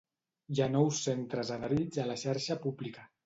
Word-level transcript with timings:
Hi 0.53 0.61
ha 0.63 0.69
nous 0.75 1.01
centres 1.09 1.53
adherits 1.57 2.01
a 2.05 2.09
la 2.13 2.17
xarxa 2.25 2.61
pública. 2.67 3.07